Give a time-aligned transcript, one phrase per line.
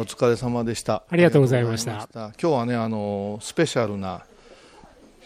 [0.00, 1.02] お疲れ様でした。
[1.10, 2.08] ありがとうございました。
[2.14, 4.24] 今日はねあのスペシャルな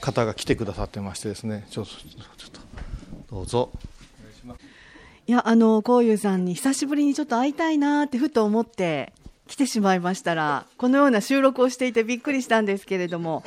[0.00, 1.66] 方が来てくださってましてですね。
[1.70, 2.00] ちょっとちょ
[2.48, 2.50] っ
[3.28, 3.70] とどうぞ。
[5.26, 9.14] いや、あの、こういうさんに久しぶりにちょっと会いたいなってふと思って
[9.46, 13.42] 来てしまいましたら、このような収録をしていてびっくりしたんですけれども、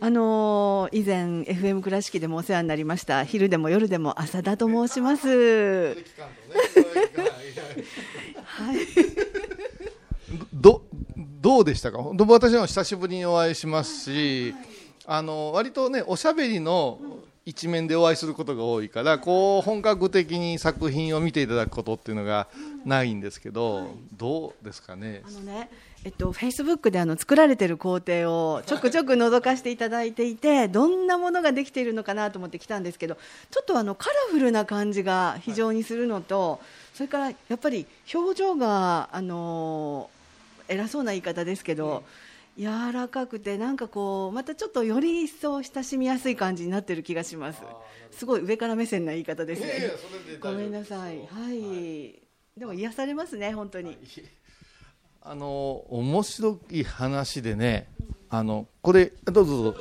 [0.00, 3.24] あの以前 FM 倉敷でもお世話になりました。
[3.24, 5.28] 昼でも夜でも浅田と申します。
[8.44, 8.76] はい。
[10.52, 10.82] ど
[11.16, 11.98] どうでしたか？
[12.02, 14.54] 本当私も久しぶりにお会いしますし、
[15.06, 16.98] あの割とねおしゃべりの
[17.46, 22.48] 一面でお会いすることが多いからこう本格的に作品を見ていただくことっていうのが
[22.86, 25.22] ないんですけど、どうですかね？
[25.26, 25.68] あのね、
[26.04, 33.16] えっと、フェイスブックであの作られてる工程をちょくちょく覗かせていただいていて、どんなものができているのかなと思って来たんですけど、
[33.50, 36.60] ちょっとあのカラフルな感じが非常にするのと、
[36.94, 40.08] それからやっぱり表情があの
[40.68, 42.04] 偉そうな言い方ですけど、
[42.56, 47.62] 柔らかくてなんかこうまたちょっとより一層親しみやすい感じになってる気がします。
[48.12, 49.90] すごい上から目線な言い方ですね。
[50.40, 51.18] ごめんなさい。
[51.26, 52.22] はい。
[52.56, 53.98] でも癒されますね本当に。
[55.26, 57.88] あの面白い話でね
[58.28, 59.80] あのこれどうぞどうぞ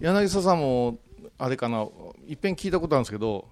[0.00, 0.98] 柳沢さんも
[1.38, 1.88] あれかな
[2.28, 3.48] いっぺん聞いたことあるんですけど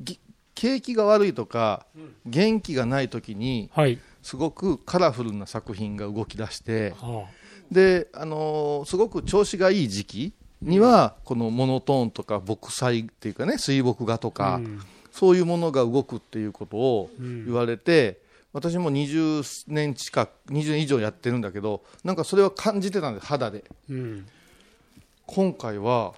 [0.00, 0.18] ぎ
[0.54, 1.86] 景気が悪いとか
[2.24, 3.98] 元気がない時にはい。
[4.28, 7.24] すごくカラフルな作品が動き出しては
[7.72, 14.30] であのすごく調子がいい時期にはこのモノトーンとか木彩っていうかね水墨画とあ。
[14.30, 14.80] か、うん。
[15.12, 18.20] そういうものが動くっていうことを言われて、
[18.52, 23.64] 私も20年近く20年以上やってるんだけどなんかそれは感じてたんです肌で。
[23.88, 24.26] うん。
[25.26, 26.12] 今回は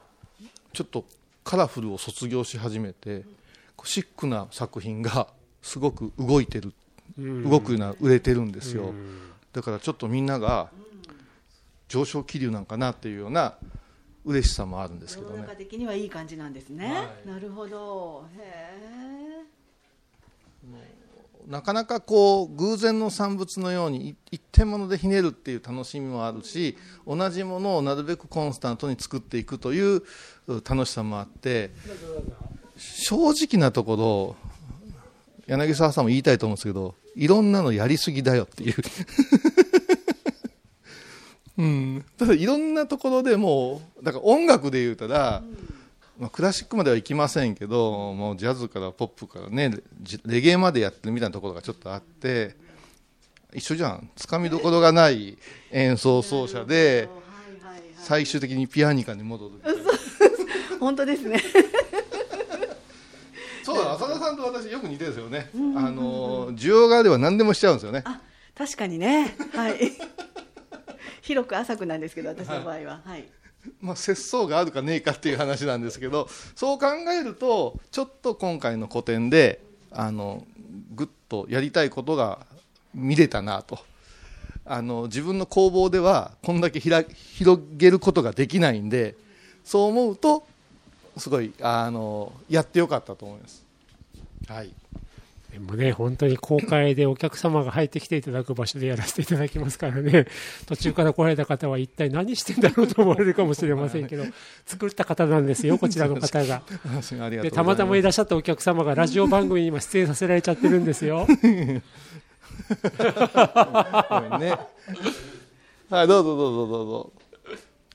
[0.72, 1.04] ちょっと
[1.44, 3.22] カラフルを卒業し始めて
[3.84, 5.28] シックな作品が
[5.62, 6.74] すごく動いてる、うん
[7.18, 9.18] 動くような売れてるんですよ、うん。
[9.52, 10.70] だからちょっとみんなが
[11.88, 13.54] 上昇気流なんかなっていうような
[14.24, 15.36] 嬉しさもあるんですけどね。
[15.36, 16.92] 世の中的にはいい感じなんですね。
[16.92, 17.28] はい。
[17.28, 18.26] なるほど。
[18.36, 19.10] へ
[21.50, 30.02] なかなかこう偶然の産物のようにい一点物でひねるっていう楽しみもあるし同じものをなるべくコンスタントに作っていくというう
[30.48, 31.72] 楽しさもあって
[32.76, 34.49] 正直なところ
[35.50, 38.74] 柳沢さんも言いたいと思うんですけどいろんなのやりすぎだよっていう、
[41.58, 45.42] うん、ただいろんなところでもうだから音楽で言うたら、
[46.20, 49.82] まあ、クラシックまではいきませんけどもうジャズからポップからねレ
[50.24, 52.54] レゲエまでやってるみたいなところがちょっとあって
[53.52, 54.08] 一緒じゃん。
[54.14, 55.36] つかみどころがない
[55.72, 57.08] 演奏奏者で。
[57.98, 59.54] 最終的にピアニカに戻る
[60.80, 61.42] 本当ですね。
[64.30, 68.20] さんと私よく似てるんですよねあの需要があれば何でもしちゃうんですよねあ、
[68.54, 69.34] 確かにね。
[69.54, 69.92] はい。
[71.22, 73.00] 広く浅くなんですけど、私の場合は。
[73.04, 73.24] はい。
[73.80, 79.60] まあ、節操があるかねえかっていう話なんですけどそう考えるとちょっと今回の個展で
[79.90, 80.46] あの
[80.94, 82.46] ぐっとやりたいことが
[82.94, 83.78] 見れたなと
[84.64, 89.14] あの自分の工房ではこんだけひら広げることができないんで
[89.62, 90.46] そう思うと
[91.18, 93.69] すごいあのやってよかったと思います。
[94.50, 94.74] はい
[95.52, 100.28] でもね、本当に公開でお客様が入ってきていただく場所でやらせていただきますからね、
[100.66, 104.24] 途中から来られた方は一体何してんだろうと思われるかもしれませんけど、
[104.64, 106.38] 作った方なんですよ、 こちらの方が。
[106.38, 111.26] ありがとうございますで、たまたまいらっしゃったお客様がラジオ番組に今出演させられちゃってるんですよ。
[111.40, 111.42] ね。
[115.90, 117.12] はい、どうぞどうぞどうぞ。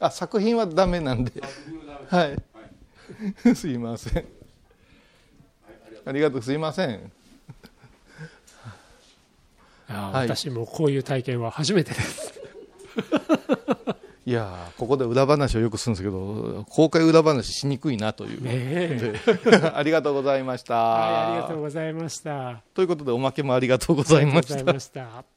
[0.01, 1.31] あ、作品はダメなんで。
[2.09, 3.55] はい。
[3.55, 4.25] すいません。
[6.05, 6.89] ありがとう、すいません。
[9.87, 12.33] はい私もこういう体験は初めてです。
[14.25, 18.43] いやーここで裏話をよくするんですけど、公開裏話しにくいなという。
[18.43, 19.19] ね
[19.75, 20.73] ありがとうございました。
[20.73, 22.49] はい、ありがとうございました。
[22.49, 24.25] あということで、おまけもありがとうござい。
[24.25, 25.34] ました。